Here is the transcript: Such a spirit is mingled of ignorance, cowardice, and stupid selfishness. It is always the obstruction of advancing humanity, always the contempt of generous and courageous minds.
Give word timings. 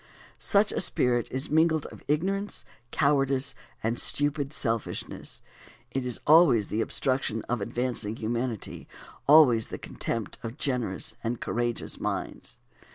Such 0.39 0.71
a 0.71 0.81
spirit 0.81 1.27
is 1.31 1.51
mingled 1.51 1.85
of 1.91 2.01
ignorance, 2.07 2.65
cowardice, 2.89 3.53
and 3.83 3.99
stupid 3.99 4.51
selfishness. 4.51 5.43
It 5.91 6.07
is 6.07 6.19
always 6.25 6.69
the 6.69 6.81
obstruction 6.81 7.43
of 7.43 7.61
advancing 7.61 8.15
humanity, 8.15 8.87
always 9.27 9.67
the 9.67 9.77
contempt 9.77 10.39
of 10.41 10.57
generous 10.57 11.13
and 11.23 11.39
courageous 11.39 11.99
minds. 11.99 12.59